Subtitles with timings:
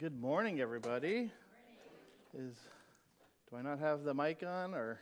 [0.00, 1.30] Good morning, everybody.
[2.34, 2.54] Is
[3.50, 4.98] do I not have the mic on or?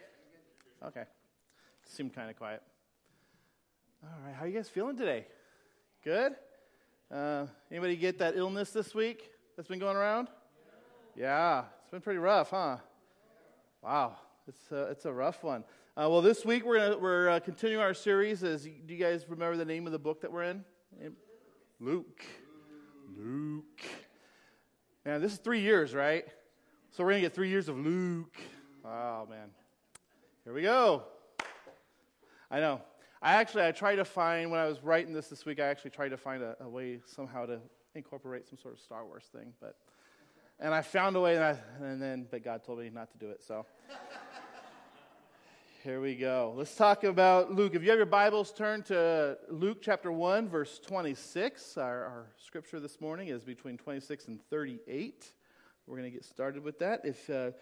[0.84, 1.04] Okay,
[1.84, 2.64] seemed kind of quiet.
[4.02, 5.24] All right, how you guys feeling today?
[6.02, 6.34] Good.
[7.12, 10.30] Uh, anybody get that illness this week that's been going around?
[11.14, 12.78] Yeah, it's been pretty rough, huh?
[13.84, 14.16] Wow,
[14.48, 15.62] it's a, it's a rough one.
[15.96, 18.42] Uh, well, this week we're gonna, we're uh, continuing our series.
[18.42, 20.64] As do you guys remember the name of the book that we're in?
[21.78, 22.24] Luke.
[23.16, 23.84] Luke.
[25.08, 26.26] Man, this is three years, right?
[26.90, 28.36] So we're going to get three years of Luke.
[28.84, 29.48] Oh, man.
[30.44, 31.04] Here we go.
[32.50, 32.82] I know.
[33.22, 35.92] I actually, I tried to find, when I was writing this this week, I actually
[35.92, 37.58] tried to find a, a way somehow to
[37.94, 39.54] incorporate some sort of Star Wars thing.
[39.62, 39.76] But,
[40.60, 43.16] and I found a way, and, I, and then, but God told me not to
[43.16, 43.64] do it, so.
[45.88, 46.52] Here we go.
[46.54, 47.74] Let's talk about Luke.
[47.74, 51.78] If you have your Bibles, turn to Luke chapter 1, verse 26.
[51.78, 55.32] Our, our scripture this morning is between 26 and 38.
[55.86, 57.06] We're going to get started with that.
[57.06, 57.52] If uh,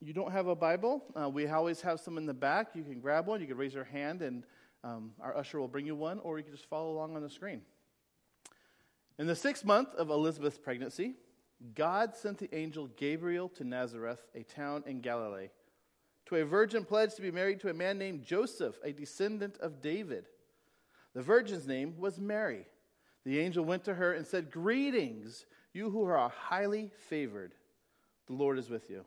[0.00, 2.68] you don't have a Bible, uh, we always have some in the back.
[2.72, 4.44] You can grab one, you can raise your hand, and
[4.82, 7.28] um, our usher will bring you one, or you can just follow along on the
[7.28, 7.60] screen.
[9.18, 11.12] In the sixth month of Elizabeth's pregnancy,
[11.74, 15.50] God sent the angel Gabriel to Nazareth, a town in Galilee
[16.30, 19.82] to a virgin pledged to be married to a man named Joseph, a descendant of
[19.82, 20.26] David.
[21.12, 22.66] The virgin's name was Mary.
[23.24, 27.54] The angel went to her and said, Greetings, you who are highly favored.
[28.28, 29.04] The Lord is with you.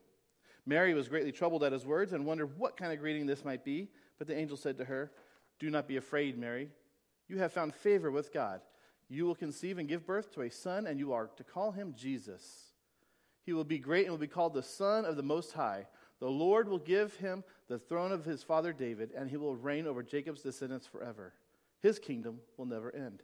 [0.66, 3.63] Mary was greatly troubled at his words and wondered what kind of greeting this might
[3.63, 3.88] be.
[4.19, 5.09] But the angel said to her,
[5.59, 6.67] Do not be afraid, Mary.
[7.29, 8.59] You have found favor with God.
[9.07, 11.95] You will conceive and give birth to a son, and you are to call him
[11.97, 12.73] Jesus.
[13.45, 15.88] He will be great and will be called the Son of the Most High.
[16.23, 19.85] The Lord will give him the throne of his father David, and he will reign
[19.85, 21.33] over Jacob's descendants forever.
[21.81, 23.21] His kingdom will never end.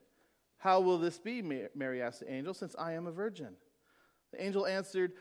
[0.57, 1.41] How will this be?
[1.41, 3.55] Mary asked the angel, since I am a virgin.
[4.33, 5.13] The angel answered,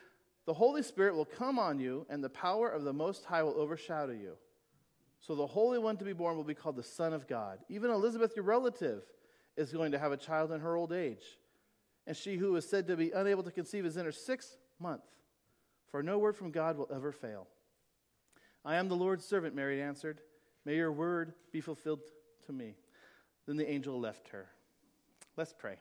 [0.45, 3.55] The Holy Spirit will come on you, and the power of the Most High will
[3.55, 4.33] overshadow you.
[5.21, 7.61] So the Holy One to be born will be called the Son of God.
[7.69, 9.05] Even Elizabeth, your relative,
[9.57, 11.39] is going to have a child in her old age.
[12.09, 15.05] And she who is said to be unable to conceive is in her sixth month.
[15.93, 17.47] For no word from God will ever fail.
[18.69, 20.21] I am the Lord's servant, Mary answered.
[20.67, 22.01] May your word be fulfilled
[22.45, 22.75] to me.
[23.47, 24.45] Then the angel left her.
[25.39, 25.77] Let's pray.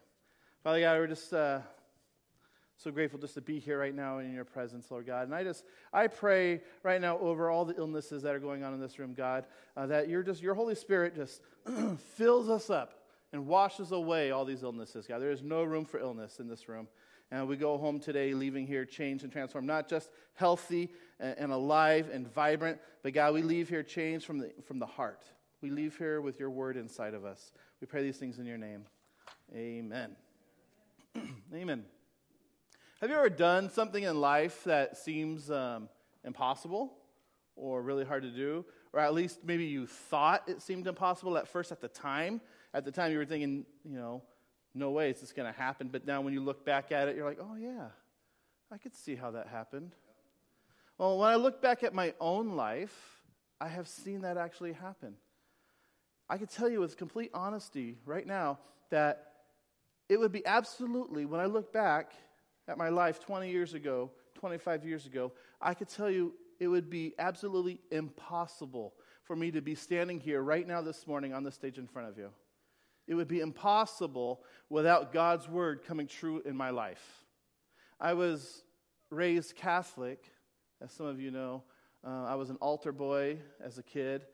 [0.63, 1.59] Father God, we're just uh,
[2.77, 5.23] so grateful just to be here right now in your presence, Lord God.
[5.23, 8.73] And I just, I pray right now over all the illnesses that are going on
[8.73, 11.41] in this room, God, uh, that you're just, your Holy Spirit just
[12.15, 13.03] fills us up
[13.33, 15.19] and washes away all these illnesses, God.
[15.19, 16.87] There is no room for illness in this room.
[17.31, 22.09] And we go home today leaving here changed and transformed, not just healthy and alive
[22.11, 25.23] and vibrant, but God, we leave here changed from the, from the heart.
[25.61, 27.51] We leave here with your word inside of us.
[27.81, 28.85] We pray these things in your name.
[29.55, 30.15] Amen.
[31.53, 31.85] Amen.
[33.01, 35.89] Have you ever done something in life that seems um,
[36.23, 36.93] impossible
[37.55, 38.65] or really hard to do?
[38.93, 42.41] Or at least maybe you thought it seemed impossible at first at the time?
[42.73, 44.21] At the time, you were thinking, you know,
[44.73, 45.89] no way is this going to happen.
[45.91, 47.87] But now when you look back at it, you're like, oh, yeah,
[48.71, 49.93] I could see how that happened.
[50.97, 52.95] Well, when I look back at my own life,
[53.61, 55.15] I have seen that actually happen.
[56.29, 58.59] I can tell you with complete honesty right now
[58.89, 59.31] that
[60.09, 62.13] it would be absolutely, when I look back
[62.67, 65.31] at my life 20 years ago, 25 years ago,
[65.61, 70.41] I could tell you it would be absolutely impossible for me to be standing here
[70.41, 72.29] right now this morning on the stage in front of you.
[73.07, 77.23] It would be impossible without God's word coming true in my life.
[77.99, 78.63] I was
[79.09, 80.23] raised Catholic,
[80.81, 81.63] as some of you know.
[82.05, 84.25] Uh, I was an altar boy as a kid,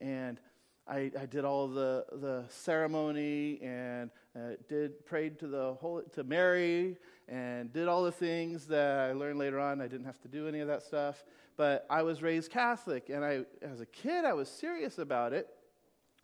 [0.00, 0.40] and
[0.88, 6.24] I, I did all the, the ceremony and uh, did prayed to the Holy, to
[6.24, 6.96] Mary
[7.28, 9.80] and did all the things that I learned later on.
[9.80, 11.24] I didn't have to do any of that stuff,
[11.56, 15.48] but I was raised Catholic, and I, as a kid, I was serious about it.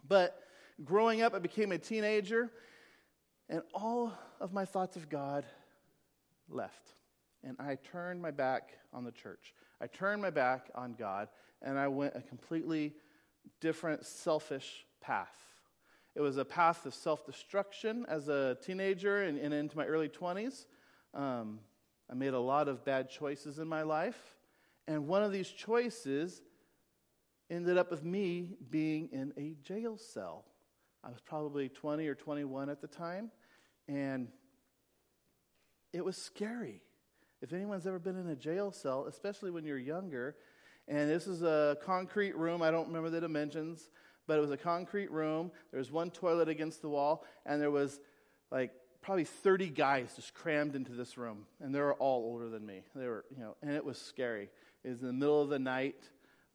[0.07, 0.43] But
[0.85, 2.51] growing up, I became a teenager,
[3.49, 5.47] and all of my thoughts of God
[6.49, 6.95] left.
[7.45, 9.55] And I turned my back on the church.
[9.81, 11.29] I turned my back on God,
[11.63, 12.95] and I went a completely
[13.61, 15.37] different, selfish path.
[16.15, 20.09] It was a path of self destruction as a teenager and, and, into my early
[20.09, 20.67] 20s.
[21.15, 21.61] Um,
[22.11, 24.35] I made a lot of bad choices in my life.
[24.89, 26.43] And one of these choices
[27.51, 30.45] ended up with me being in a jail cell.
[31.05, 33.31] I was probably 20 or 21 at the time,
[33.87, 34.29] and
[35.93, 36.83] it was scary.
[37.41, 40.37] If anyone's ever been in a jail cell, especially when you're younger,
[40.89, 43.91] and this is a concrete room, I don't remember the dimensions,
[44.27, 45.53] but it was a concrete room.
[45.71, 48.01] There was one toilet against the wall, and there was
[48.51, 52.67] like probably 30 guys just crammed into this room, and they were all older than
[52.67, 52.83] me.
[52.95, 54.49] They were, you know, and it was scary.
[54.83, 56.03] It was in the middle of the night.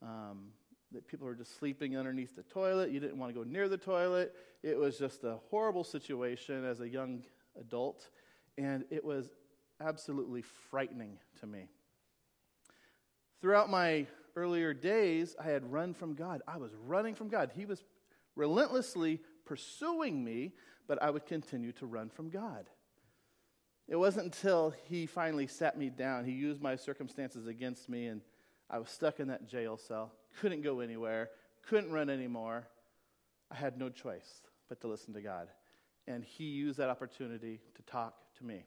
[0.02, 0.48] Um,
[0.94, 2.90] that people were just sleeping underneath the toilet.
[2.90, 4.32] You didn't want to go near the toilet.
[4.62, 7.24] It was just a horrible situation as a young
[7.60, 8.08] adult,
[8.56, 9.26] and it was
[9.84, 11.68] absolutely frightening to me.
[13.40, 16.42] Throughout my earlier days, I had run from God.
[16.48, 17.50] I was running from God.
[17.54, 17.84] He was
[18.36, 20.52] relentlessly pursuing me,
[20.86, 22.68] but I would continue to run from God.
[23.86, 28.22] It wasn't until he finally sat me down, he used my circumstances against me, and
[28.70, 31.30] I was stuck in that jail cell, couldn't go anywhere,
[31.68, 32.66] couldn't run anymore.
[33.50, 35.48] I had no choice but to listen to God.
[36.06, 38.64] And he used that opportunity to talk to me.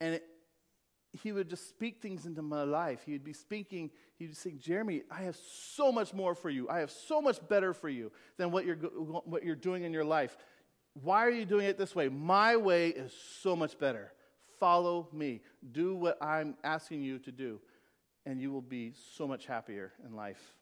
[0.00, 0.24] And it,
[1.12, 3.00] he would just speak things into my life.
[3.04, 6.68] He would be speaking, he would say, Jeremy, I have so much more for you.
[6.68, 10.04] I have so much better for you than what you're, what you're doing in your
[10.04, 10.36] life.
[10.94, 12.08] Why are you doing it this way?
[12.08, 14.12] My way is so much better.
[14.58, 15.40] Follow me.
[15.72, 17.60] Do what I'm asking you to do,
[18.26, 20.54] and you will be so much happier in life.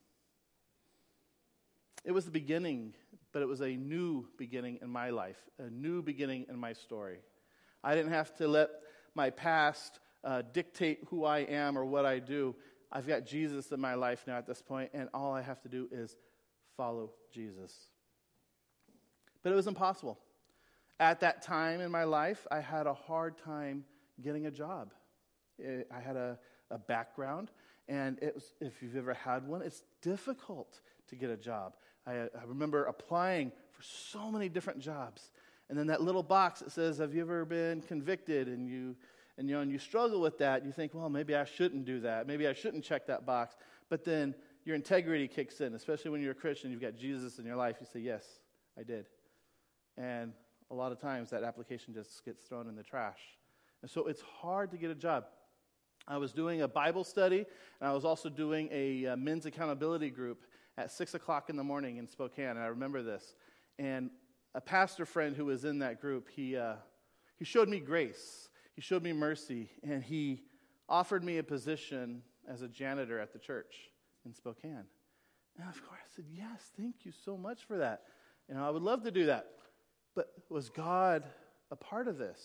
[2.04, 2.94] It was the beginning,
[3.32, 7.18] but it was a new beginning in my life, a new beginning in my story.
[7.82, 8.70] I didn't have to let
[9.18, 12.54] my past uh, dictate who I am or what I do.
[12.92, 15.68] I've got Jesus in my life now at this point, and all I have to
[15.68, 16.16] do is
[16.76, 17.74] follow Jesus.
[19.42, 20.18] But it was impossible.
[21.00, 23.84] At that time in my life, I had a hard time
[24.22, 24.92] getting a job.
[25.60, 26.38] I had a,
[26.70, 27.50] a background,
[27.88, 31.74] and was, if you've ever had one, it's difficult to get a job.
[32.06, 35.32] I, I remember applying for so many different jobs.
[35.68, 38.48] And then that little box that says, Have you ever been convicted?
[38.48, 38.96] And you
[39.38, 42.00] and you know, and you struggle with that, you think, well, maybe I shouldn't do
[42.00, 42.26] that.
[42.26, 43.54] Maybe I shouldn't check that box.
[43.88, 44.34] But then
[44.64, 47.76] your integrity kicks in, especially when you're a Christian, you've got Jesus in your life.
[47.80, 48.24] You say, yes,
[48.76, 49.06] I did.
[49.96, 50.32] And
[50.72, 53.20] a lot of times that application just gets thrown in the trash.
[53.80, 55.24] And so it's hard to get a job.
[56.08, 57.46] I was doing a Bible study,
[57.80, 61.56] and I was also doing a, a uh, men's accountability group at 6 o'clock in
[61.56, 63.36] the morning in Spokane, and I remember this.
[63.78, 64.10] And
[64.54, 66.76] a pastor friend who was in that group, he, uh,
[67.36, 68.48] he showed me grace.
[68.74, 70.42] He showed me mercy, and he
[70.88, 73.90] offered me a position as a janitor at the church
[74.24, 74.84] in Spokane.
[75.58, 78.02] And of course, I said, Yes, thank you so much for that.
[78.48, 79.46] You know, I would love to do that.
[80.14, 81.24] But was God
[81.70, 82.40] a part of this?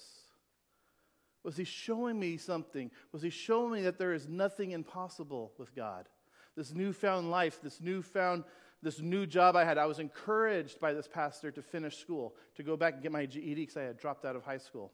[1.43, 2.89] Was he showing me something?
[3.11, 6.07] Was he showing me that there is nothing impossible with God?
[6.55, 8.43] This newfound life, this newfound,
[8.83, 9.77] this new job I had.
[9.77, 13.25] I was encouraged by this pastor to finish school, to go back and get my
[13.25, 14.91] GED because I had dropped out of high school.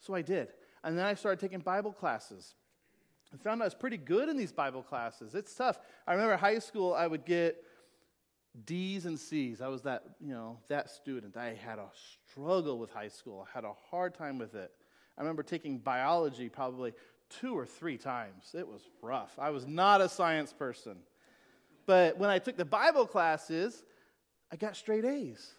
[0.00, 0.48] So I did.
[0.82, 2.54] And then I started taking Bible classes.
[3.32, 5.34] I found I was pretty good in these Bible classes.
[5.34, 5.78] It's tough.
[6.06, 7.62] I remember high school, I would get
[8.64, 9.60] D's and C's.
[9.60, 11.36] I was that, you know, that student.
[11.36, 11.88] I had a
[12.30, 13.46] struggle with high school.
[13.46, 14.72] I had a hard time with it.
[15.18, 16.92] I remember taking biology probably
[17.28, 18.54] two or three times.
[18.56, 19.36] It was rough.
[19.38, 20.96] I was not a science person.
[21.86, 23.84] But when I took the Bible classes,
[24.52, 25.52] I got straight A's.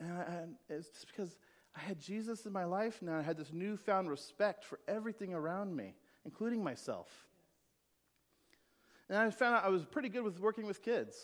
[0.00, 1.38] And, it's just because
[1.76, 3.18] I had Jesus in my life now.
[3.18, 5.94] I had this newfound respect for everything around me,
[6.24, 7.08] including myself.
[9.08, 11.16] And I found out I was pretty good with working with kids.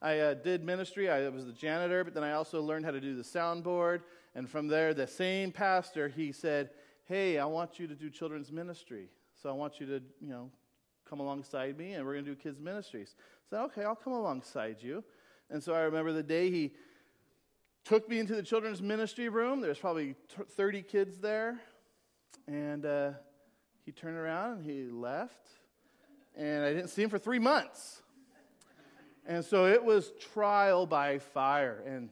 [0.00, 3.00] I uh, did ministry, I was the janitor, but then I also learned how to
[3.00, 4.02] do the soundboard.
[4.34, 6.70] And from there, the same pastor, he said,
[7.04, 9.08] Hey, I want you to do children's ministry.
[9.40, 10.50] So I want you to, you know,
[11.08, 13.14] come alongside me and we're going to do kids' ministries.
[13.54, 15.04] So, okay, I'll come alongside you.
[15.48, 16.72] And so I remember the day he
[17.84, 19.60] took me into the children's ministry room.
[19.60, 20.16] There's probably
[20.56, 21.60] 30 kids there.
[22.48, 23.12] And uh,
[23.86, 25.46] he turned around and he left.
[26.34, 28.02] And I didn't see him for three months.
[29.24, 31.80] And so it was trial by fire.
[31.86, 32.08] And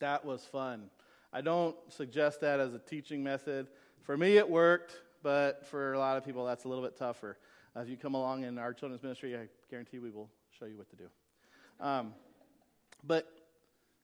[0.00, 0.90] that was fun.
[1.32, 3.68] I don't suggest that as a teaching method.
[4.02, 7.38] For me, it worked, but for a lot of people, that's a little bit tougher.
[7.76, 10.90] If you come along in our children's ministry, I guarantee we will show you what
[10.90, 11.08] to do.
[11.80, 12.14] Um,
[13.04, 13.28] but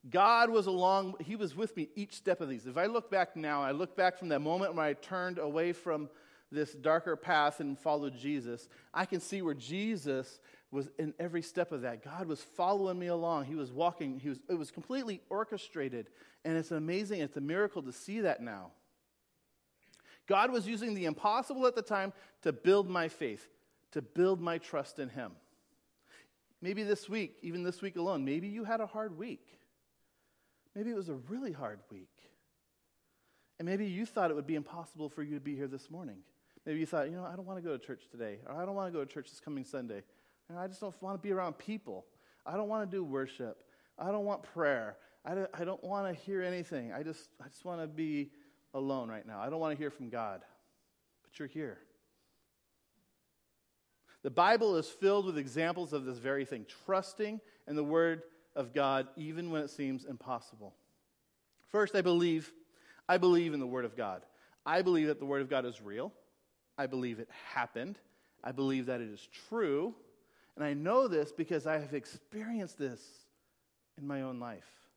[0.09, 2.67] God was along, He was with me each step of these.
[2.67, 5.73] If I look back now, I look back from that moment when I turned away
[5.73, 6.09] from
[6.53, 10.39] this darker path and followed Jesus, I can see where Jesus
[10.71, 12.05] was in every step of that.
[12.05, 13.47] God was following me along.
[13.47, 16.09] He was walking, he was, it was completely orchestrated.
[16.45, 18.71] And it's amazing, it's a miracle to see that now.
[20.27, 23.49] God was using the impossible at the time to build my faith,
[23.93, 25.33] to build my trust in Him.
[26.61, 29.47] Maybe this week, even this week alone, maybe you had a hard week.
[30.75, 32.11] Maybe it was a really hard week.
[33.59, 36.19] And maybe you thought it would be impossible for you to be here this morning.
[36.67, 38.67] Maybe you thought, you know, I don't want to go to church today, or I
[38.67, 40.03] don't want to go to church this coming Sunday.
[40.55, 42.05] I just don't want to be around people.
[42.45, 43.65] I don't want to do worship.
[43.99, 44.97] I don't want prayer.
[45.25, 46.93] I don't, I don't want to hear anything.
[46.93, 48.31] I just, I just want to be
[48.75, 49.41] alone right now.
[49.41, 50.43] I don't want to hear from God.
[51.23, 51.79] But you're here.
[54.27, 58.23] The Bible is filled with examples of this very thing trusting in the Word
[58.57, 60.75] of God, even when it seems impossible.
[61.71, 62.53] First, I believe,
[63.09, 64.23] I believe in the Word of God.
[64.67, 66.13] I believe that the Word of God is real.
[66.77, 68.01] I believe it happened.
[68.43, 69.95] I believe that it is true.
[70.57, 73.01] And I know this because I have experienced this
[73.97, 74.89] in my own life.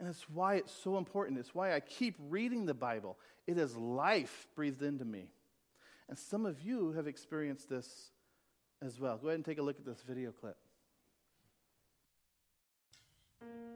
[0.00, 1.38] And it's why it's so important.
[1.38, 3.18] It's why I keep reading the Bible.
[3.46, 5.28] It is life breathed into me.
[6.08, 8.10] And some of you have experienced this
[8.84, 9.16] as well.
[9.16, 10.56] Go ahead and take a look at this video clip.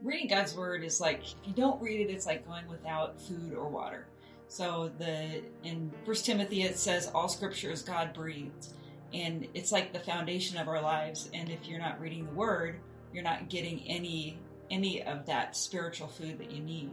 [0.02, 3.54] Reading God's Word is like, if you don't read it, it's like going without food
[3.54, 4.06] or water.
[4.48, 8.68] So the in First Timothy it says all Scripture is God breathed,
[9.12, 11.30] and it's like the foundation of our lives.
[11.34, 12.78] And if you're not reading the Word,
[13.12, 14.38] you're not getting any
[14.70, 16.90] any of that spiritual food that you need.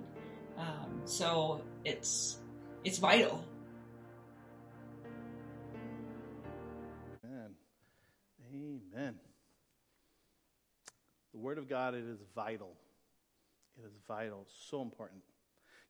[0.57, 2.39] Um, so it's
[2.83, 3.43] it's vital.
[11.33, 12.71] The Word of God, it is vital.
[13.77, 14.45] It is vital.
[14.69, 15.21] So important.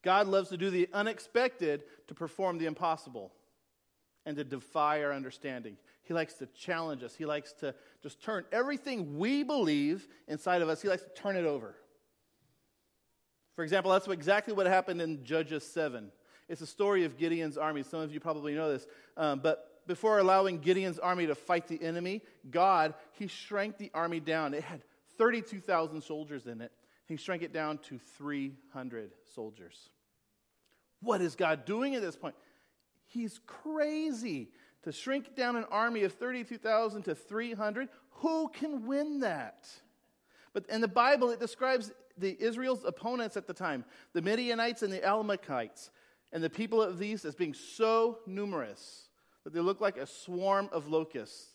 [0.01, 3.31] God loves to do the unexpected to perform the impossible
[4.25, 5.77] and to defy our understanding.
[6.03, 7.15] He likes to challenge us.
[7.15, 11.35] He likes to just turn everything we believe inside of us, he likes to turn
[11.35, 11.75] it over.
[13.55, 16.11] For example, that's exactly what happened in Judges 7.
[16.49, 17.83] It's a story of Gideon's army.
[17.83, 18.87] Some of you probably know this.
[19.15, 24.19] Um, but before allowing Gideon's army to fight the enemy, God, he shrank the army
[24.19, 24.53] down.
[24.53, 24.81] It had
[25.17, 26.71] 32,000 soldiers in it.
[27.07, 29.89] He shrank it down to 300 soldiers.
[31.01, 32.35] What is God doing at this point?
[33.07, 34.49] He's crazy
[34.83, 37.89] to shrink down an army of 32,000 to 300.
[38.17, 39.67] Who can win that?
[40.53, 44.93] But in the Bible, it describes the Israel's opponents at the time, the Midianites and
[44.93, 45.89] the Amalekites,
[46.31, 49.09] and the people of these as being so numerous
[49.43, 51.52] that they look like a swarm of locusts.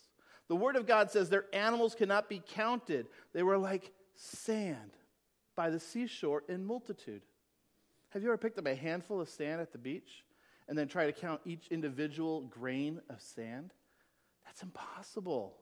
[0.49, 3.07] The Word of God says their animals cannot be counted.
[3.33, 4.93] They were like sand
[5.55, 7.23] by the seashore in multitude.
[8.11, 10.25] Have you ever picked up a handful of sand at the beach
[10.67, 13.73] and then try to count each individual grain of sand?
[14.47, 15.55] That's impossible.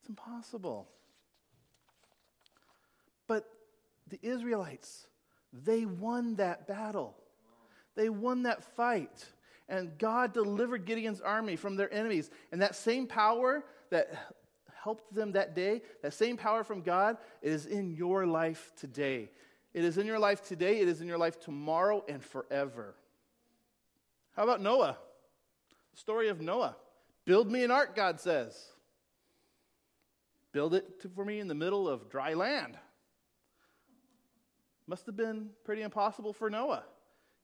[0.00, 0.88] It's impossible.
[3.26, 3.48] But
[4.08, 5.06] the Israelites,
[5.52, 7.16] they won that battle.
[7.94, 9.24] They won that fight.
[9.68, 12.30] And God delivered Gideon's army from their enemies.
[12.52, 14.34] And that same power that
[14.82, 19.30] helped them that day, that same power from God, it is in your life today.
[19.74, 22.94] It is in your life today, it is in your life tomorrow and forever.
[24.34, 24.96] How about Noah?
[25.92, 26.76] The story of Noah.
[27.24, 28.56] Build me an ark, God says.
[30.52, 32.78] Build it for me in the middle of dry land.
[34.86, 36.84] Must have been pretty impossible for Noah.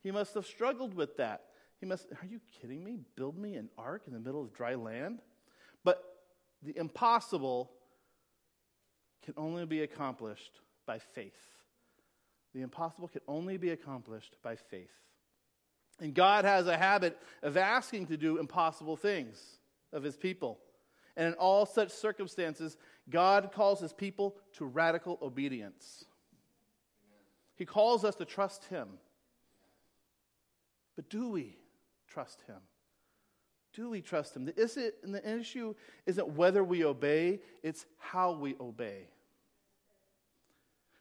[0.03, 1.45] He must have struggled with that.
[1.81, 3.01] He must, are you kidding me?
[3.17, 5.21] Build me an ark in the middle of dry land?
[6.63, 7.71] The impossible
[9.25, 11.33] can only be accomplished by faith.
[12.55, 14.93] The impossible can only be accomplished by faith.
[16.01, 19.59] And God has a habit of asking to do impossible things
[19.93, 20.59] of his people.
[21.17, 22.77] And in all such circumstances,
[23.11, 26.05] God calls his people to radical obedience.
[27.55, 28.89] He calls us to trust him.
[30.97, 31.57] But do we
[32.09, 32.57] trust him?
[33.75, 34.45] Do we trust him?
[34.45, 35.75] The, the issue
[36.07, 39.09] isn't whether we obey, it's how we obey.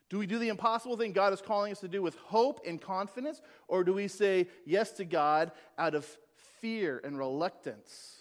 [0.10, 2.82] Do we do the impossible thing God is calling us to do with hope and
[2.82, 6.06] confidence, or do we say yes to God out of
[6.60, 8.18] fear and reluctance?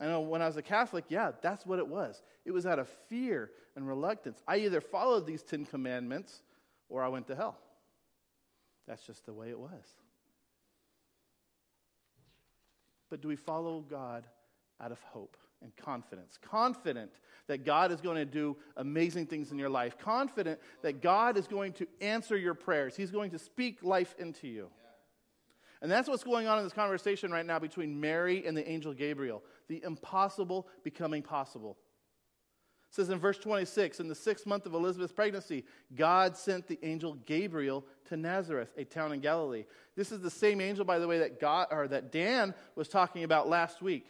[0.00, 2.22] I know when I was a Catholic, yeah, that's what it was.
[2.44, 4.42] It was out of fear and reluctance.
[4.46, 6.42] I either followed these Ten Commandments
[6.88, 7.58] or I went to hell.
[8.86, 10.01] That's just the way it was.
[13.12, 14.26] But do we follow God
[14.80, 15.36] out of hope?
[15.62, 16.38] and confidence.
[16.42, 17.12] Confident
[17.46, 19.96] that God is going to do amazing things in your life.
[19.96, 22.96] Confident that God is going to answer your prayers.
[22.96, 24.70] He's going to speak life into you.
[25.80, 28.92] And that's what's going on in this conversation right now between Mary and the angel
[28.92, 29.42] Gabriel.
[29.68, 31.76] The impossible becoming possible.
[32.92, 36.78] It says in verse 26, in the sixth month of Elizabeth's pregnancy, God sent the
[36.82, 39.64] angel Gabriel to Nazareth, a town in Galilee.
[39.96, 43.24] This is the same angel, by the way, that God or that Dan was talking
[43.24, 44.08] about last week.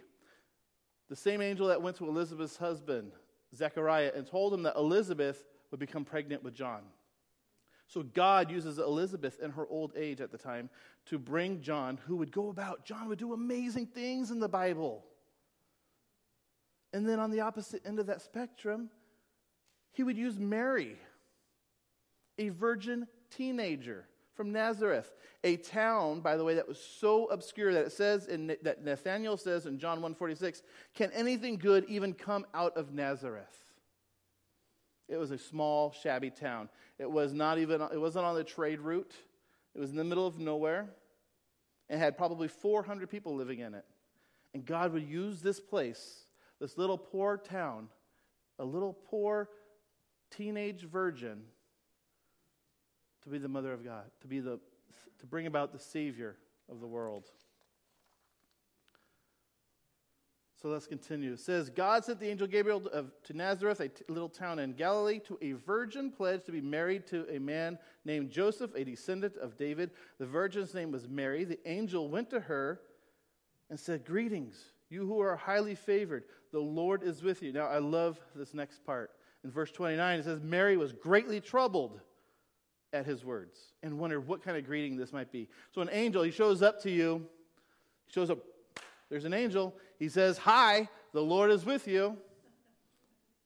[1.09, 3.13] The same angel that went to Elizabeth's husband,
[3.55, 6.83] Zechariah, and told him that Elizabeth would become pregnant with John.
[7.87, 10.69] So God uses Elizabeth in her old age at the time
[11.07, 12.85] to bring John, who would go about.
[12.85, 15.05] John would do amazing things in the Bible.
[16.93, 18.91] And then on the opposite end of that spectrum,
[19.93, 20.97] he would use Mary,
[22.39, 25.13] a virgin teenager from Nazareth,
[25.45, 29.37] a town, by the way, that was so obscure that it says in, that Nathaniel
[29.37, 30.63] says in John 1:46,
[30.95, 33.75] "Can anything good even come out of Nazareth?"
[35.09, 36.71] It was a small, shabby town.
[36.99, 39.15] It was not even it wasn't on the trade route.
[39.75, 40.95] It was in the middle of nowhere
[41.89, 43.85] and had probably 400 people living in it.
[44.55, 46.25] And God would use this place,
[46.63, 47.89] this little poor town,
[48.61, 49.49] a little poor
[50.31, 51.43] teenage virgin
[53.25, 54.61] to be the mother of God, to be the
[55.19, 56.37] to bring about the savior
[56.71, 57.29] of the world.
[60.61, 61.33] So let's continue.
[61.33, 65.19] It says, God sent the angel Gabriel to Nazareth, a t- little town in Galilee,
[65.27, 69.57] to a virgin pledged to be married to a man named Joseph, a descendant of
[69.57, 69.91] David.
[70.21, 71.43] The virgin's name was Mary.
[71.43, 72.81] The angel went to her
[73.71, 74.55] and said, Greetings,
[74.89, 76.25] you who are highly favored.
[76.53, 77.53] The Lord is with you.
[77.53, 79.11] Now, I love this next part.
[79.45, 82.01] In verse 29, it says, Mary was greatly troubled
[82.93, 85.49] at his words and wondered what kind of greeting this might be.
[85.73, 87.27] So, an angel, he shows up to you,
[88.07, 88.39] he shows up
[89.13, 89.77] there's an angel.
[89.99, 92.17] He says, Hi, the Lord is with you.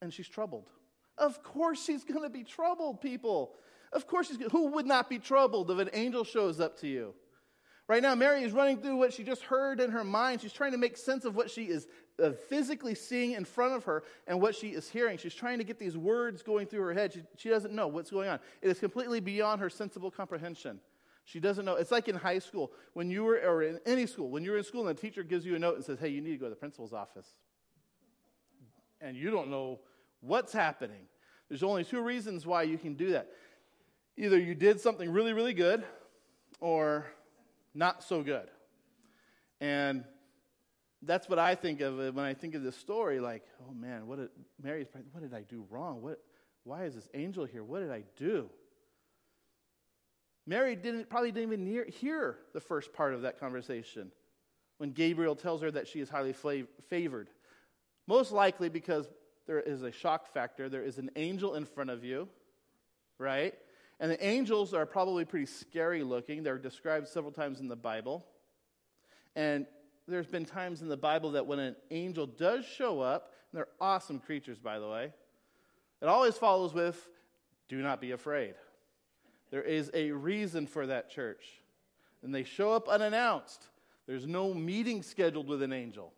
[0.00, 0.70] And she's troubled.
[1.18, 3.54] Of course, she's going to be troubled, people.
[3.92, 7.14] Of course, she's, who would not be troubled if an angel shows up to you?
[7.88, 10.40] Right now, Mary is running through what she just heard in her mind.
[10.40, 11.86] She's trying to make sense of what she is
[12.22, 15.18] uh, physically seeing in front of her and what she is hearing.
[15.18, 17.12] She's trying to get these words going through her head.
[17.12, 20.80] She, she doesn't know what's going on, it is completely beyond her sensible comprehension.
[21.24, 21.74] She doesn't know.
[21.74, 24.64] It's like in high school, when you were, or in any school, when you're in
[24.64, 26.46] school and the teacher gives you a note and says, hey, you need to go
[26.46, 27.26] to the principal's office.
[29.00, 29.80] And you don't know
[30.20, 31.02] what's happening.
[31.48, 33.28] There's only two reasons why you can do that.
[34.16, 35.84] Either you did something really, really good,
[36.60, 37.06] or
[37.76, 38.48] not so good.
[39.60, 40.04] And
[41.02, 43.20] that's what I think of when I think of this story.
[43.20, 44.28] Like, oh man, what did
[44.62, 44.88] Mary's?
[45.12, 46.02] What did I do wrong?
[46.02, 46.20] What?
[46.64, 47.62] Why is this angel here?
[47.62, 48.50] What did I do?
[50.46, 54.12] Mary didn't, probably didn't even hear, hear the first part of that conversation
[54.78, 56.34] when Gabriel tells her that she is highly
[56.88, 57.30] favored.
[58.06, 59.08] Most likely because
[59.46, 60.68] there is a shock factor.
[60.68, 62.28] There is an angel in front of you,
[63.18, 63.54] right?
[63.98, 66.42] And the angels are probably pretty scary looking.
[66.42, 68.26] They're described several times in the Bible.
[69.34, 69.66] And
[70.06, 73.68] there's been times in the Bible that when an angel does show up, and they're
[73.80, 75.12] awesome creatures, by the way,
[76.02, 77.08] it always follows with,
[77.68, 78.54] do not be afraid.
[79.50, 81.44] There is a reason for that church.
[82.22, 83.64] And they show up unannounced.
[84.06, 86.12] There's no meeting scheduled with an angel.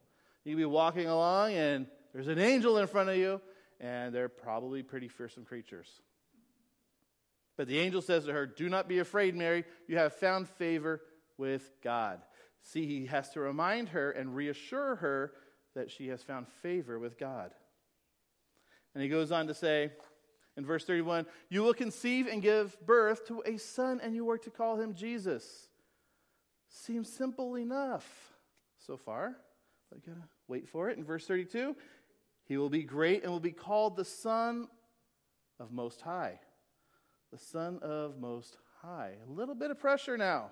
[0.45, 3.41] You can be walking along and there's an angel in front of you,
[3.81, 6.01] and they're probably pretty fearsome creatures.
[7.59, 9.65] But the angel says to her, Do not be afraid, Mary.
[9.89, 11.03] You have found favor
[11.37, 12.21] with God.
[12.63, 15.33] See, he has to remind her and reassure her
[15.75, 17.51] that she has found favor with God.
[18.95, 19.91] And he goes on to say,
[20.57, 24.39] in verse 31, you will conceive and give birth to a son, and you are
[24.39, 25.69] to call him Jesus.
[26.69, 28.05] Seems simple enough
[28.79, 29.37] so far.
[29.89, 30.99] But I gotta wait for it.
[30.99, 31.77] In verse 32,
[32.45, 34.69] he will be great and will be called the Son
[35.61, 36.41] of Most High.
[37.33, 39.13] The Son of Most High.
[39.29, 40.51] A little bit of pressure now.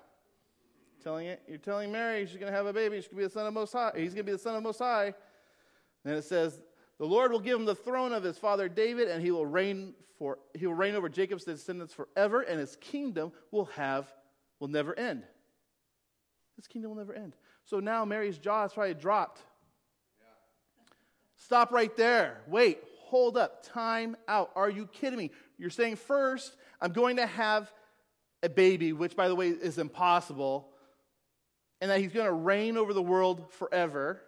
[1.03, 2.97] Telling it, you're telling Mary she's going to have a baby.
[2.97, 3.91] She's going to be the Son of Most High.
[3.95, 5.13] He's going to be the Son of Most High.
[6.05, 6.61] And it says,
[6.99, 9.93] the Lord will give him the throne of his father David, and he will reign
[10.17, 14.11] for he will reign over Jacob's descendants forever, and his kingdom will have
[14.59, 15.23] will never end.
[16.55, 17.35] His kingdom will never end.
[17.65, 19.41] So now Mary's jaw is probably dropped.
[21.35, 22.41] Stop right there.
[22.47, 23.63] Wait, hold up.
[23.63, 24.49] Time out.
[24.55, 25.29] Are you kidding me?
[25.59, 27.71] You're saying first, I'm going to have
[28.43, 30.69] a baby, which by the way is impossible,
[31.81, 34.21] and that he's going to reign over the world forever.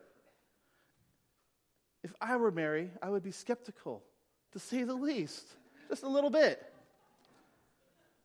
[2.04, 4.04] If I were Mary, I would be skeptical,
[4.54, 5.48] to say the least,
[5.90, 6.62] just a little bit.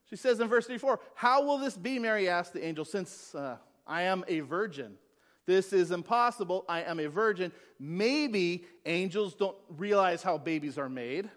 [0.09, 3.57] She says in verse 34, How will this be, Mary asked the angel, since uh,
[3.87, 4.95] I am a virgin?
[5.47, 6.65] This is impossible.
[6.69, 7.53] I am a virgin.
[7.79, 11.29] Maybe angels don't realize how babies are made,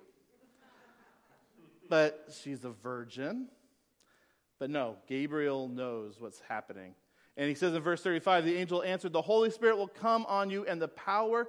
[1.89, 3.47] but she's a virgin.
[4.59, 6.95] But no, Gabriel knows what's happening.
[7.35, 10.49] And he says in verse 35 the angel answered, The Holy Spirit will come on
[10.49, 11.47] you, and the power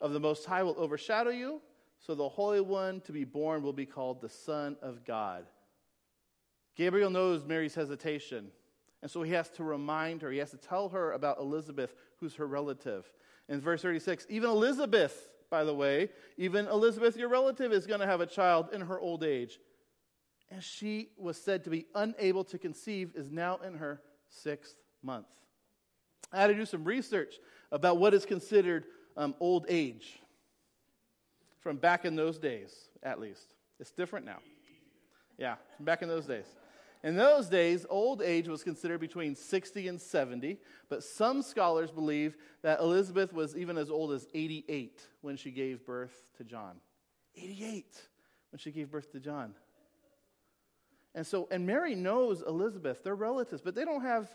[0.00, 1.60] of the Most High will overshadow you,
[1.98, 5.44] so the Holy One to be born will be called the Son of God.
[6.76, 8.48] Gabriel knows Mary's hesitation,
[9.02, 12.34] and so he has to remind her, he has to tell her about Elizabeth, who's
[12.36, 13.10] her relative.
[13.48, 18.06] In verse 36, even Elizabeth, by the way, even Elizabeth, your relative, is going to
[18.06, 19.58] have a child in her old age.
[20.50, 25.26] And she was said to be unable to conceive, is now in her sixth month.
[26.32, 27.34] I had to do some research
[27.72, 28.84] about what is considered
[29.16, 30.20] um, old age
[31.60, 33.48] from back in those days, at least.
[33.80, 34.38] It's different now.
[35.38, 36.46] Yeah, from back in those days.
[37.04, 40.58] In those days, old age was considered between 60 and 70,
[40.88, 45.86] but some scholars believe that Elizabeth was even as old as 88 when she gave
[45.86, 46.76] birth to John.
[47.36, 47.86] 88
[48.50, 49.54] when she gave birth to John.
[51.14, 54.34] And so, and Mary knows Elizabeth, they're relatives, but they don't have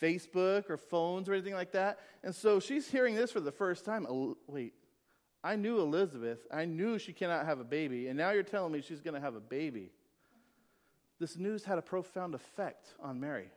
[0.00, 1.98] Facebook or phones or anything like that.
[2.22, 4.06] And so she's hearing this for the first time.
[4.46, 4.74] Wait,
[5.42, 6.46] I knew Elizabeth.
[6.50, 8.08] I knew she cannot have a baby.
[8.08, 9.90] And now you're telling me she's going to have a baby.
[11.18, 13.50] This news had a profound effect on Mary.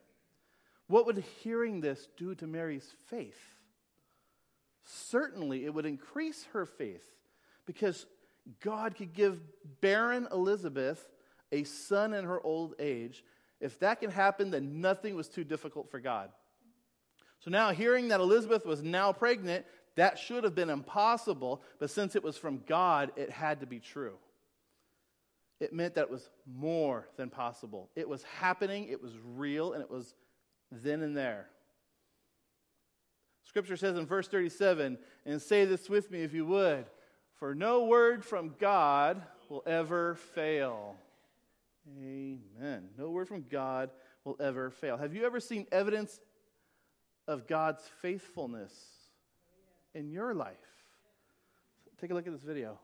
[0.87, 3.39] What would hearing this do to Mary's faith?
[4.83, 7.03] Certainly, it would increase her faith
[7.65, 8.05] because
[8.61, 9.41] God could give
[9.81, 11.09] barren Elizabeth
[11.51, 13.23] a son in her old age.
[13.59, 16.29] If that can happen, then nothing was too difficult for God.
[17.39, 19.65] So now, hearing that Elizabeth was now pregnant,
[19.95, 23.79] that should have been impossible, but since it was from God, it had to be
[23.79, 24.17] true.
[25.59, 27.89] It meant that it was more than possible.
[27.95, 30.13] It was happening, it was real, and it was
[30.71, 31.47] then and there.
[33.43, 36.85] Scripture says in verse 37, and say this with me if you would,
[37.39, 40.95] for no word from God will ever fail.
[41.97, 42.89] Amen.
[42.97, 43.89] No word from God
[44.25, 44.97] will ever fail.
[44.97, 46.19] Have you ever seen evidence
[47.27, 48.73] of God's faithfulness
[49.95, 50.55] in your life?
[51.99, 52.77] Take a look at this video.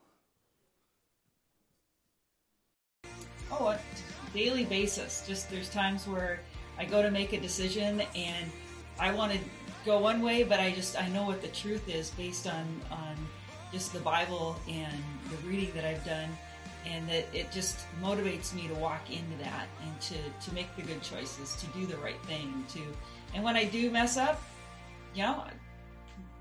[3.60, 3.80] Oh, a
[4.34, 5.24] daily basis.
[5.28, 6.40] Just there's times where
[6.80, 8.52] I go to make a decision and
[9.00, 9.40] I want to
[9.86, 13.16] go one way, but I just I know what the truth is based on on
[13.72, 16.30] just the Bible and the reading that I've done
[16.86, 20.82] and that it just motivates me to walk into that and to, to make the
[20.82, 22.82] good choices, to do the right thing, to
[23.34, 24.42] and when I do mess up,
[25.16, 25.44] you know,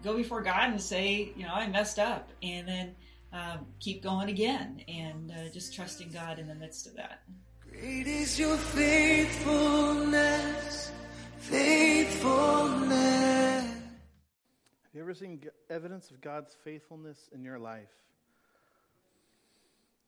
[0.03, 2.95] go before God and say, you know, I messed up, and then
[3.33, 7.23] um, keep going again, and uh, just trusting God in the midst of that.
[7.71, 10.93] Great is your faithfulness,
[11.39, 13.65] faithfulness.
[13.65, 15.41] Have you ever seen
[15.71, 17.89] evidence of God's faithfulness in your life?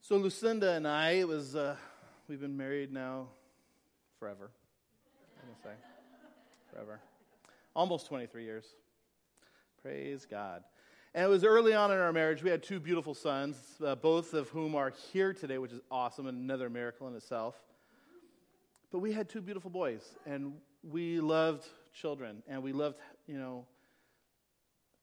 [0.03, 1.77] So Lucinda and I, it was uh,
[2.29, 3.29] we've been married now
[4.19, 4.51] forever.
[5.41, 5.71] I'm gonna say
[6.71, 7.01] forever,
[7.75, 8.67] almost 23 years.
[9.81, 10.63] Praise God.
[11.16, 12.42] And it was early on in our marriage.
[12.42, 16.27] We had two beautiful sons, uh, both of whom are here today, which is awesome
[16.27, 17.55] and another miracle in itself.
[18.90, 22.96] But we had two beautiful boys, and we loved children, and we loved,
[23.29, 23.64] you know,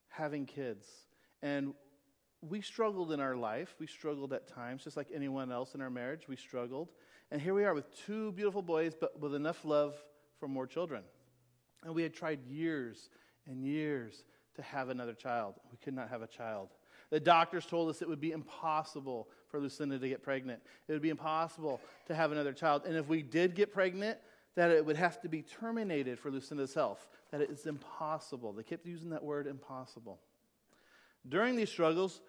[0.09, 0.85] having kids.
[1.41, 1.73] And
[2.41, 3.73] we struggled in our life.
[3.79, 6.27] We struggled at times, just like anyone else in our marriage.
[6.27, 6.89] We struggled.
[7.31, 9.95] And here we are with two beautiful boys, but with enough love
[10.41, 11.03] for more children.
[11.85, 13.09] And we had tried years
[13.47, 15.55] and years to have another child.
[15.71, 16.69] We could not have a child.
[17.09, 20.61] The doctors told us it would be impossible for Lucinda to get pregnant.
[20.87, 22.83] It would be impossible to have another child.
[22.85, 24.17] And if we did get pregnant,
[24.55, 27.07] that it would have to be terminated for Lucinda's health.
[27.31, 28.53] That it's impossible.
[28.53, 30.19] They kept using that word impossible.
[31.27, 32.21] During these struggles,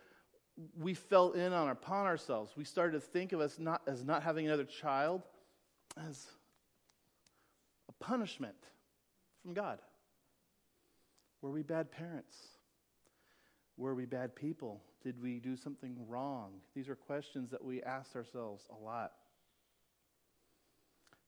[0.79, 2.53] we fell in on upon ourselves.
[2.57, 5.23] We started to think of us not as not having another child
[5.97, 6.27] as
[7.89, 8.57] a punishment
[9.43, 9.79] from God.
[11.43, 12.37] Were we bad parents?
[13.77, 14.81] Were we bad people?
[15.03, 16.53] Did we do something wrong?
[16.75, 19.13] These are questions that we asked ourselves a lot.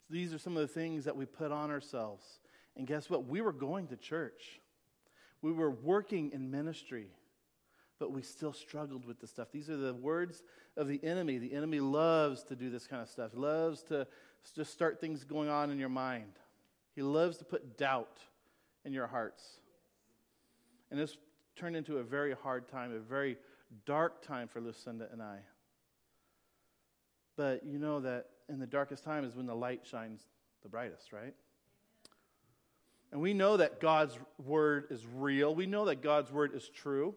[0.09, 2.25] These are some of the things that we put on ourselves.
[2.77, 3.27] And guess what?
[3.27, 4.61] We were going to church,
[5.43, 7.11] we were working in ministry
[7.99, 9.49] but we still struggled with the stuff.
[9.53, 10.43] These are the words
[10.77, 11.39] of the enemy.
[11.39, 14.07] The enemy loves to do this kind of stuff, loves to
[14.55, 16.33] just start things going on in your mind.
[16.95, 18.19] He loves to put doubt
[18.85, 19.61] in your hearts.
[20.95, 21.17] And this
[21.57, 23.37] turned into a very hard time, a very
[23.85, 25.39] dark time for Lucinda and I.
[27.37, 30.23] But you know that in the darkest time is when the light shines
[30.63, 31.35] the brightest, right?
[33.11, 35.55] And we know that God's word is real.
[35.55, 37.15] We know that God's word is true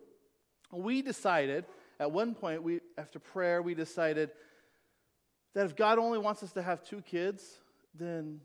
[0.72, 1.66] we decided
[2.00, 4.30] at one point we after prayer we decided
[5.54, 7.60] that if god only wants us to have two kids
[7.98, 8.40] then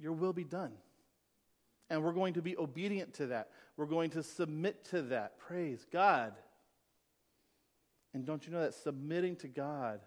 [0.00, 0.72] your will be done
[1.90, 5.86] and we're going to be obedient to that we're going to submit to that praise
[5.92, 6.32] god
[8.12, 10.00] and don't you know that submitting to god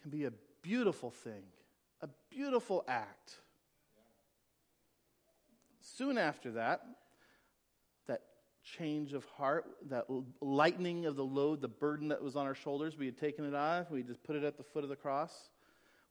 [0.00, 0.32] can be a
[0.62, 1.42] beautiful thing
[2.00, 3.36] a beautiful act
[5.80, 6.82] soon after that
[8.06, 8.22] that
[8.64, 10.06] change of heart, that
[10.40, 12.96] lightening of the load, the burden that was on our shoulders.
[12.96, 13.90] We had taken it off.
[13.90, 15.50] We just put it at the foot of the cross.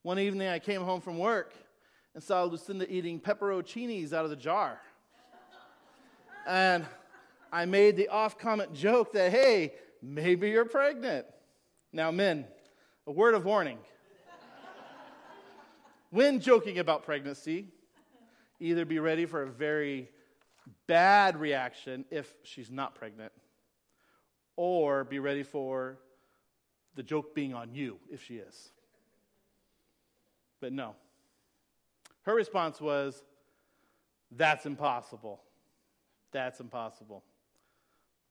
[0.03, 1.53] One evening, I came home from work
[2.13, 4.79] and saw Lucinda eating pepperoncinis out of the jar.
[6.47, 6.85] and
[7.51, 11.25] I made the off comment joke that, hey, maybe you're pregnant.
[11.93, 12.45] Now, men,
[13.07, 13.77] a word of warning.
[16.09, 17.67] when joking about pregnancy,
[18.59, 20.09] either be ready for a very
[20.87, 23.31] bad reaction if she's not pregnant,
[24.55, 25.97] or be ready for
[26.95, 28.71] the joke being on you if she is.
[30.59, 30.95] But no.
[32.23, 33.23] Her response was,
[34.31, 35.41] That's impossible.
[36.31, 37.23] That's impossible.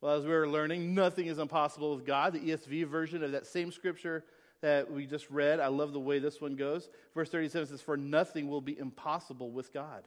[0.00, 2.33] Well, as we were learning, nothing is impossible with God.
[2.33, 4.24] The ESV version of that same scripture
[4.62, 6.88] that we just read, I love the way this one goes.
[7.14, 10.05] Verse 37 says, For nothing will be impossible with God.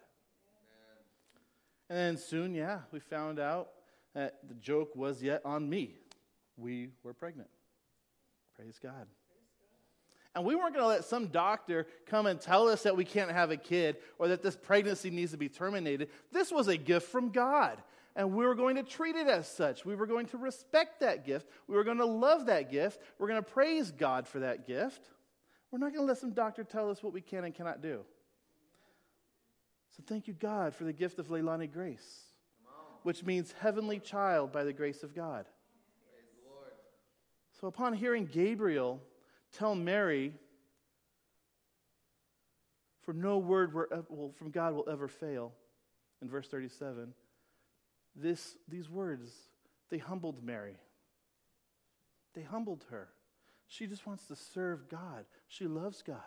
[1.90, 3.70] And then soon, yeah, we found out
[4.16, 5.96] that the joke was yet on me.
[6.58, 7.50] We were pregnant.
[8.56, 9.08] Praise God.
[10.36, 13.32] And we weren't going to let some doctor come and tell us that we can't
[13.32, 16.10] have a kid or that this pregnancy needs to be terminated.
[16.32, 17.82] This was a gift from God.
[18.16, 19.86] And we were going to treat it as such.
[19.86, 21.48] We were going to respect that gift.
[21.68, 23.00] We were going to love that gift.
[23.18, 25.02] We're going to praise God for that gift.
[25.72, 28.02] We're not going to let some doctor tell us what we can and cannot do.
[29.96, 32.24] So thank you, God, for the gift of Leilani Grace,
[33.04, 35.46] which means heavenly child by the grace of God.
[37.60, 39.00] So upon hearing Gabriel
[39.54, 40.34] tell Mary,
[43.02, 43.72] for no word
[44.38, 45.54] from God will ever fail,
[46.22, 47.14] in verse 37,
[48.16, 49.30] this, these words,
[49.90, 50.78] they humbled Mary.
[52.34, 53.10] They humbled her.
[53.68, 55.26] She just wants to serve God.
[55.48, 56.18] She loves God.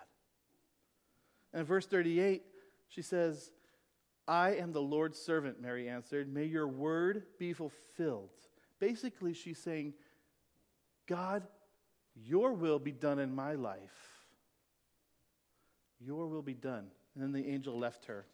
[1.53, 2.43] And in verse 38,
[2.89, 3.51] she says,
[4.29, 6.33] I am the Lord's servant, Mary answered.
[6.33, 8.31] May your word be fulfilled.
[8.81, 9.95] Basically, she's saying,
[11.07, 11.45] God,
[12.25, 13.79] your will be done in my life.
[16.01, 16.87] Your will be done.
[17.15, 18.27] And then the angel left her.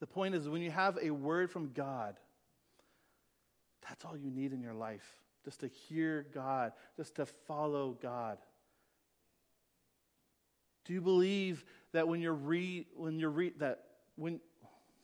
[0.00, 2.16] The point is, when you have a word from God,
[3.88, 5.06] that's all you need in your life.
[5.44, 8.38] Just to hear God, just to follow God.
[10.84, 13.84] Do you believe that when you're read when you're read that
[14.16, 14.40] when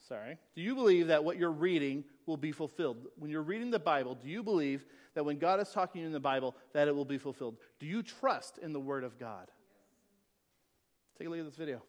[0.07, 3.07] sorry, do you believe that what you're reading will be fulfilled?
[3.17, 6.05] When you're reading the Bible, do you believe that when God is talking to you
[6.07, 7.57] in the Bible that it will be fulfilled?
[7.79, 9.47] Do you trust in the word of God?
[11.17, 11.81] Take a look at this video.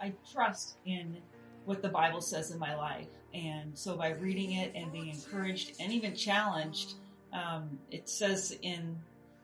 [0.00, 1.18] I trust in
[1.64, 3.08] what the Bible says in my life.
[3.32, 6.94] And so by reading it and being encouraged and even challenged,
[7.32, 8.98] um, it says in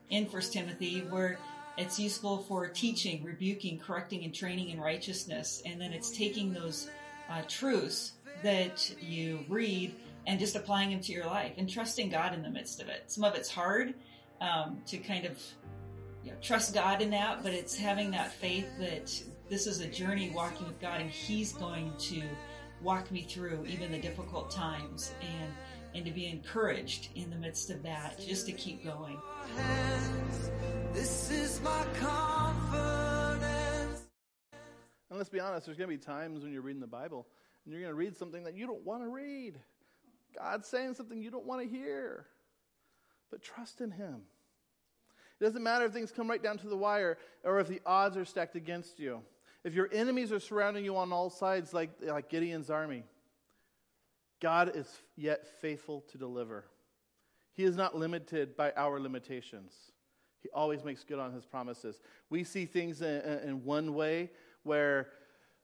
[0.09, 1.39] in First Timothy where
[1.77, 5.63] it's useful for teaching, rebuking, correcting, and training in righteousness.
[5.65, 6.89] And then it's taking those
[7.29, 9.95] uh, truths that you read
[10.27, 13.03] and just applying them to your life and trusting God in the midst of it.
[13.07, 13.93] Some of it's hard
[14.39, 15.41] um, to kind of
[16.23, 19.87] you know, trust God in that, but it's having that faith that this is a
[19.87, 22.21] journey walking with God and He's going to
[22.81, 25.53] walk me through even the difficult times and
[25.93, 29.17] and to be encouraged in the midst of that just to keep going.
[30.93, 33.41] This is my confidence.
[35.09, 37.27] And let's be honest, there's going to be times when you're reading the Bible
[37.65, 39.59] and you're going to read something that you don't want to read.
[40.37, 42.25] God's saying something you don't want to hear.
[43.29, 44.21] But trust in Him.
[45.39, 48.17] It doesn't matter if things come right down to the wire or if the odds
[48.17, 49.21] are stacked against you.
[49.63, 53.03] If your enemies are surrounding you on all sides, like, like Gideon's army,
[54.39, 56.65] God is yet faithful to deliver.
[57.53, 59.73] He is not limited by our limitations.
[60.41, 62.01] He always makes good on his promises.
[62.29, 64.31] We see things in, in one way
[64.63, 65.09] where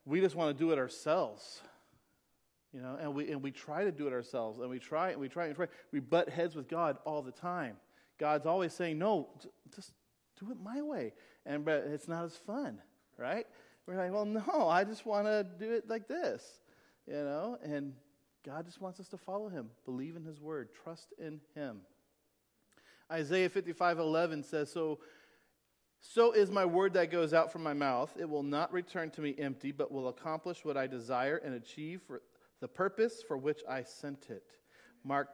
[0.06, 1.62] we just want to do it ourselves.
[2.78, 5.20] You know, and we, and we try to do it ourselves, and we try and
[5.20, 5.66] we try and try.
[5.92, 7.76] We butt heads with God all the time.
[8.20, 9.30] God's always saying, No,
[9.76, 9.94] just
[10.40, 11.13] do it my way.
[11.44, 12.78] And but it's not as fun,
[13.18, 13.48] right?
[13.88, 16.60] We're like, well, no, I just want to do it like this,
[17.08, 17.58] you know?
[17.63, 17.94] And
[18.46, 21.80] God just wants us to follow him, believe in his word, trust in him.
[23.12, 25.00] Isaiah 55 11 says, So,
[26.00, 28.13] so is my word that goes out from my mouth.
[28.20, 32.02] It will not return to me empty, but will accomplish what I desire and achieve
[32.06, 32.22] for
[32.60, 34.43] the purpose for which I sent it.
[35.04, 35.30] Mark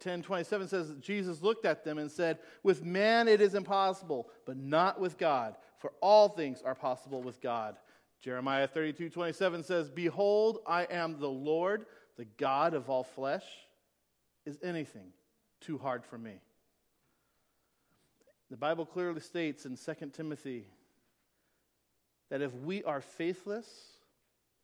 [0.00, 4.56] 10 27 says, Jesus looked at them and said, With man it is impossible, but
[4.56, 7.76] not with God for all things are possible with God.
[8.20, 13.44] Jeremiah 32 27 says, Behold, I am the Lord, the God of all flesh.
[14.44, 15.12] Is anything
[15.60, 16.40] too hard for me?
[18.50, 20.66] The Bible clearly states in 2 Timothy
[22.30, 23.68] that if we are faithless,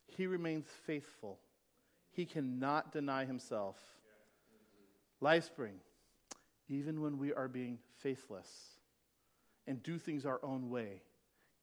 [0.07, 1.39] he remains faithful.
[2.15, 3.75] He cannot deny himself.
[5.19, 5.73] Life spring,
[6.69, 8.47] even when we are being faithless,
[9.67, 11.01] and do things our own way,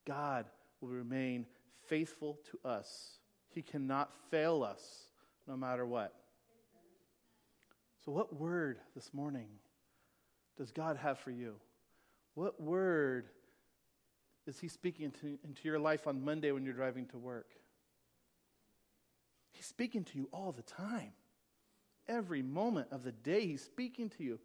[0.06, 0.44] God
[0.80, 1.46] will remain
[1.86, 3.18] faithful to us.
[3.48, 5.06] He cannot fail us
[5.48, 6.12] no matter what.
[8.04, 9.48] So, what word this morning
[10.58, 11.54] does God have for you?
[12.34, 13.28] What word
[14.46, 17.46] is He speaking into, into your life on Monday when you're driving to work?
[19.62, 21.12] He's speaking to you all the time.
[22.08, 24.40] Every moment of the day, He's speaking to you.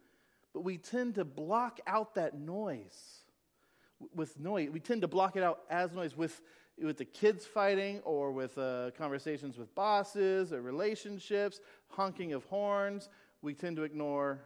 [0.54, 3.24] But we tend to block out that noise
[4.14, 4.70] with noise.
[4.70, 6.40] We tend to block it out as noise with,
[6.80, 13.10] with the kids fighting or with uh, conversations with bosses or relationships, honking of horns.
[13.42, 14.44] We tend to ignore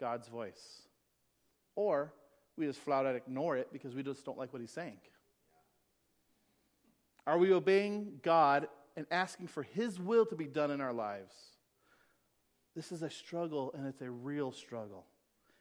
[0.00, 0.88] God's voice.
[1.76, 2.14] Or
[2.56, 4.96] we just flat out ignore it because we just don't like what He's saying.
[7.26, 11.34] Are we obeying God and asking for His will to be done in our lives?
[12.74, 15.06] This is a struggle, and it's a real struggle.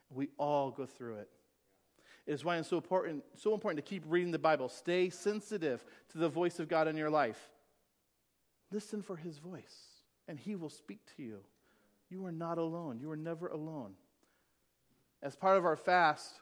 [0.10, 1.30] We all go through it.
[2.26, 4.70] It is why it's so important, so important to keep reading the Bible.
[4.70, 7.50] Stay sensitive to the voice of God in your life.
[8.72, 11.40] Listen for His voice, and He will speak to you.
[12.10, 13.00] You are not alone.
[13.00, 13.94] You are never alone.
[15.22, 16.34] As part of our fast,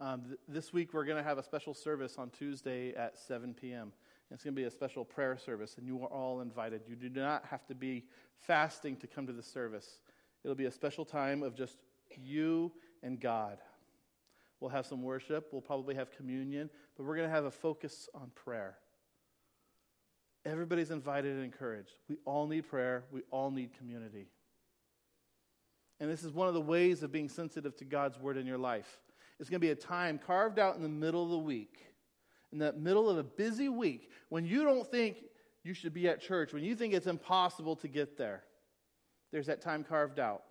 [0.00, 3.54] um, th- this week we're going to have a special service on Tuesday at 7
[3.54, 3.92] p.m.
[4.30, 6.82] It's going to be a special prayer service, and you are all invited.
[6.88, 8.04] You do not have to be
[8.40, 10.00] fasting to come to the service.
[10.42, 11.76] It'll be a special time of just
[12.16, 13.58] you and God.
[14.60, 18.08] We'll have some worship, we'll probably have communion, but we're going to have a focus
[18.14, 18.76] on prayer.
[20.46, 21.92] Everybody's invited and encouraged.
[22.08, 24.28] We all need prayer, we all need community.
[26.00, 28.58] And this is one of the ways of being sensitive to God's word in your
[28.58, 29.00] life.
[29.38, 31.78] It's going to be a time carved out in the middle of the week,
[32.54, 35.16] in the middle of a busy week, when you don't think
[35.64, 38.44] you should be at church, when you think it's impossible to get there.
[39.32, 40.44] There's that time carved out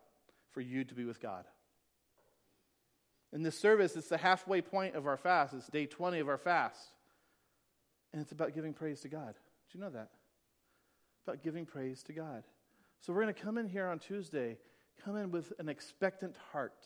[0.51, 1.45] for you to be with God.
[3.31, 5.53] In this service, it's the halfway point of our fast.
[5.53, 6.91] It's day 20 of our fast.
[8.11, 9.33] And it's about giving praise to God.
[9.71, 10.09] Do you know that?
[11.25, 12.43] About giving praise to God.
[12.99, 14.57] So we're going to come in here on Tuesday,
[15.05, 16.83] come in with an expectant heart.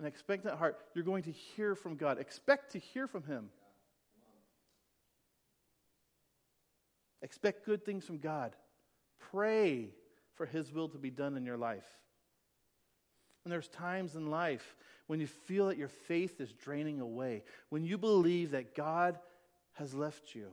[0.00, 0.78] An expectant heart.
[0.94, 2.18] You're going to hear from God.
[2.18, 3.50] Expect to hear from Him.
[7.22, 8.54] Expect good things from God.
[9.30, 9.90] Pray
[10.34, 11.86] for His will to be done in your life.
[13.44, 17.84] And there's times in life when you feel that your faith is draining away, when
[17.84, 19.18] you believe that God
[19.74, 20.48] has left you.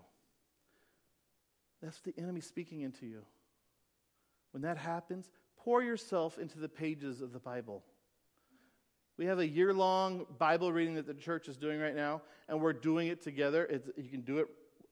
[1.82, 3.22] That's the enemy speaking into you.
[4.52, 7.84] When that happens, pour yourself into the pages of the Bible.
[9.18, 12.60] We have a year long Bible reading that the church is doing right now, and
[12.60, 13.66] we're doing it together.
[13.66, 14.48] It's, you can do it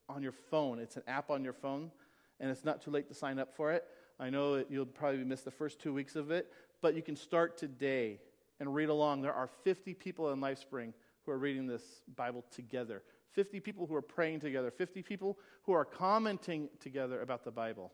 [0.09, 1.91] on your phone, it's an app on your phone,
[2.39, 3.85] and it's not too late to sign up for it.
[4.19, 7.57] I know you'll probably miss the first two weeks of it, but you can start
[7.57, 8.19] today
[8.59, 9.21] and read along.
[9.21, 10.93] There are 50 people in LifeSpring
[11.25, 11.83] who are reading this
[12.15, 17.43] Bible together, 50 people who are praying together, 50 people who are commenting together about
[17.43, 17.91] the Bible.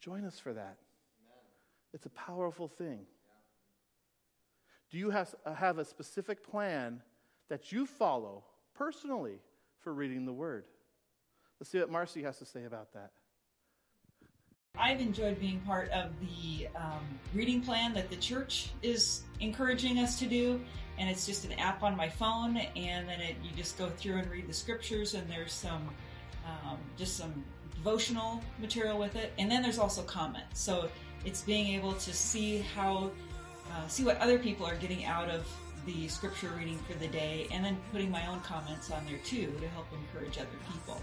[0.00, 0.78] Join us for that.
[1.92, 3.06] It's a powerful thing.
[4.90, 7.02] Do you have, uh, have a specific plan
[7.48, 9.40] that you follow personally
[9.84, 10.64] for reading the Word?
[11.60, 13.10] Let's see what Marcy has to say about that.
[14.76, 20.18] I've enjoyed being part of the um, reading plan that the church is encouraging us
[20.18, 20.60] to do,
[20.98, 24.16] and it's just an app on my phone, and then it, you just go through
[24.16, 25.88] and read the scriptures, and there's some
[26.44, 27.44] um, just some
[27.76, 30.60] devotional material with it, and then there's also comments.
[30.60, 30.88] So
[31.24, 33.12] it's being able to see how
[33.70, 35.46] uh, see what other people are getting out of
[35.86, 39.52] the scripture reading for the day, and then putting my own comments on there too
[39.60, 41.00] to help encourage other people.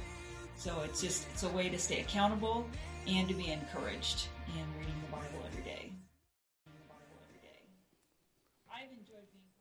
[0.56, 2.68] So it's just it's a way to stay accountable
[3.08, 5.92] and to be encouraged in reading the Bible every day.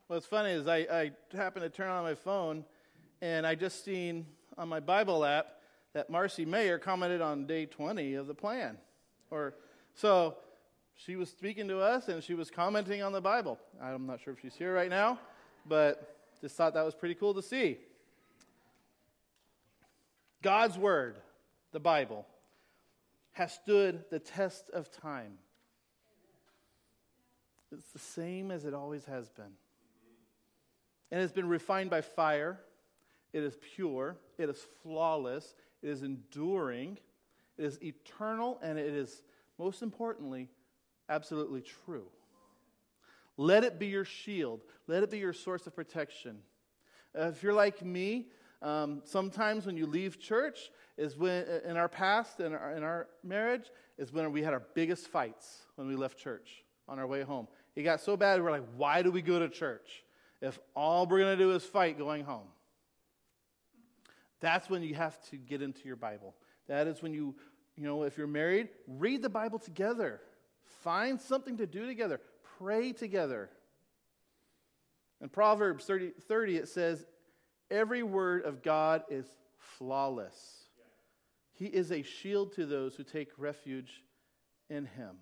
[0.09, 2.64] What's funny is I, I happened to turn on my phone,
[3.22, 4.26] and I just seen
[4.59, 5.46] on my Bible app
[5.94, 8.76] that Marcy Mayer commented on day 20 of the plan,
[9.30, 9.54] or
[9.94, 10.37] so
[11.06, 13.58] she was speaking to us and she was commenting on the Bible.
[13.82, 15.18] I'm not sure if she's here right now,
[15.66, 17.78] but just thought that was pretty cool to see.
[20.42, 21.16] God's Word,
[21.72, 22.26] the Bible,
[23.32, 25.32] has stood the test of time.
[27.72, 29.53] It's the same as it always has been.
[31.11, 32.61] And it's been refined by fire.
[33.32, 34.16] It is pure.
[34.38, 35.55] It is flawless.
[35.82, 36.98] It is enduring.
[37.57, 38.59] It is eternal.
[38.62, 39.22] And it is,
[39.59, 40.48] most importantly,
[41.11, 42.06] absolutely true.
[43.36, 44.62] Let it be your shield.
[44.86, 46.38] Let it be your source of protection.
[47.18, 48.28] Uh, if you're like me,
[48.62, 53.70] um, sometimes when you leave church is when, in our past, in in our marriage,
[53.98, 57.48] is when we had our biggest fights when we left church on our way home.
[57.74, 60.04] It got so bad, we're like, why do we go to church
[60.42, 62.48] if all we're going to do is fight going home?
[64.40, 66.34] That's when you have to get into your Bible.
[66.66, 67.34] That is when you,
[67.76, 70.20] you know, if you're married, read the Bible together.
[70.83, 72.21] Find something to do together.
[72.59, 73.51] Pray together.
[75.21, 77.05] In Proverbs 30, 30 it says,
[77.71, 79.27] Every word of God is
[79.59, 80.64] flawless.
[81.53, 84.03] He is a shield to those who take refuge
[84.68, 85.16] in Him.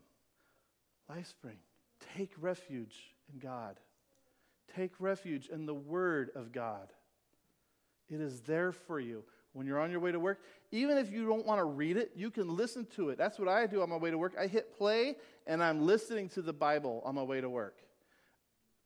[1.11, 1.59] Lifespring,
[2.17, 2.95] take refuge
[3.33, 3.81] in God.
[4.77, 6.93] Take refuge in the Word of God.
[8.09, 10.41] It is there for you when you're on your way to work.
[10.71, 13.19] Even if you don't want to read it, you can listen to it.
[13.19, 14.35] That's what I do on my way to work.
[14.39, 17.79] I hit play and I'm listening to the Bible on my way to work.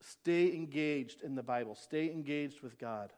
[0.00, 3.12] Stay engaged in the Bible, stay engaged with God.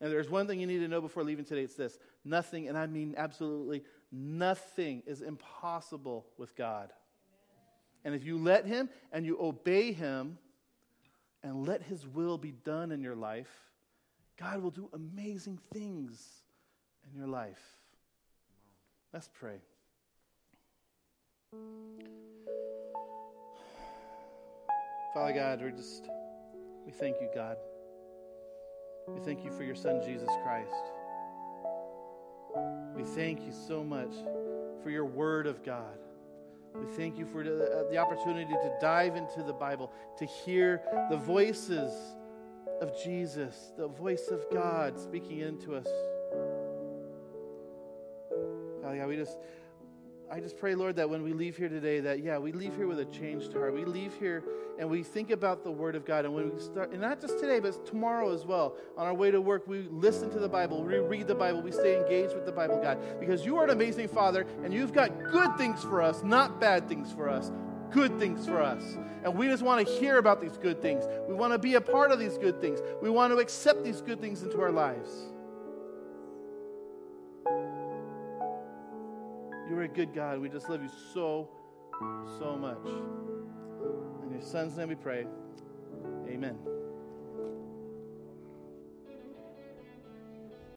[0.00, 2.78] And there's one thing you need to know before leaving today it's this nothing, and
[2.78, 6.90] I mean absolutely nothing, is impossible with God.
[8.04, 10.38] And if you let Him and you obey Him
[11.42, 13.50] and let His will be done in your life,
[14.38, 16.39] God will do amazing things
[17.08, 17.60] in your life.
[19.12, 19.60] Let's pray.
[25.12, 26.08] Father God, we're just,
[26.86, 27.56] we thank you, God.
[29.08, 30.70] We thank you for your Son, Jesus Christ.
[32.94, 34.12] We thank you so much
[34.82, 35.98] for your Word of God.
[36.74, 40.80] We thank you for the, uh, the opportunity to dive into the Bible, to hear
[41.10, 41.92] the voices
[42.80, 45.88] of Jesus, the voice of God speaking into us.
[49.10, 49.36] We just
[50.32, 52.86] I just pray, Lord, that when we leave here today, that, yeah, we leave here
[52.86, 53.74] with a changed heart.
[53.74, 54.44] We leave here
[54.78, 56.24] and we think about the Word of God.
[56.24, 59.32] And when we start, and not just today, but tomorrow as well, on our way
[59.32, 62.46] to work, we listen to the Bible, we read the Bible, we stay engaged with
[62.46, 66.00] the Bible, God, because you are an amazing Father and you've got good things for
[66.00, 67.50] us, not bad things for us.
[67.90, 68.98] Good things for us.
[69.24, 71.06] And we just want to hear about these good things.
[71.28, 72.78] We want to be a part of these good things.
[73.02, 75.10] We want to accept these good things into our lives.
[79.80, 80.38] You're a good God.
[80.40, 81.48] We just love you so,
[82.38, 82.84] so much.
[82.84, 85.24] In your son's name we pray.
[86.28, 86.58] Amen.